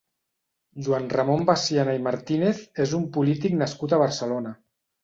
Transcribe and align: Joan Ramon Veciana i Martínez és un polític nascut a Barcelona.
Joan 0.87 1.05
Ramon 1.17 1.45
Veciana 1.51 1.95
i 1.99 2.03
Martínez 2.09 2.65
és 2.87 2.99
un 3.03 3.07
polític 3.19 3.59
nascut 3.63 3.97
a 3.97 4.03
Barcelona. 4.07 4.61